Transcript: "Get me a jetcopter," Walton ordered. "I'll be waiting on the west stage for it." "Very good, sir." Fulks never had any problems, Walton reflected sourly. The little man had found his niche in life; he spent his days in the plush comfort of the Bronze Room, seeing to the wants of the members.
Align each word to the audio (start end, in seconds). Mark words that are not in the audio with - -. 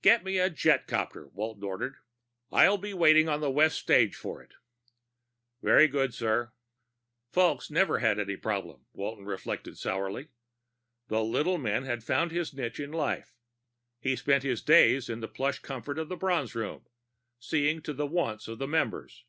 "Get 0.00 0.22
me 0.22 0.38
a 0.38 0.48
jetcopter," 0.48 1.26
Walton 1.32 1.64
ordered. 1.64 1.96
"I'll 2.52 2.78
be 2.78 2.94
waiting 2.94 3.28
on 3.28 3.40
the 3.40 3.50
west 3.50 3.76
stage 3.80 4.14
for 4.14 4.40
it." 4.40 4.54
"Very 5.60 5.88
good, 5.88 6.14
sir." 6.14 6.52
Fulks 7.32 7.68
never 7.68 7.98
had 7.98 8.20
any 8.20 8.36
problems, 8.36 8.86
Walton 8.92 9.24
reflected 9.24 9.76
sourly. 9.76 10.28
The 11.08 11.24
little 11.24 11.58
man 11.58 11.82
had 11.82 12.04
found 12.04 12.30
his 12.30 12.54
niche 12.54 12.78
in 12.78 12.92
life; 12.92 13.34
he 13.98 14.14
spent 14.14 14.44
his 14.44 14.62
days 14.62 15.08
in 15.08 15.18
the 15.18 15.26
plush 15.26 15.58
comfort 15.58 15.98
of 15.98 16.08
the 16.08 16.14
Bronze 16.16 16.54
Room, 16.54 16.86
seeing 17.40 17.82
to 17.82 17.92
the 17.92 18.06
wants 18.06 18.46
of 18.46 18.60
the 18.60 18.68
members. 18.68 19.24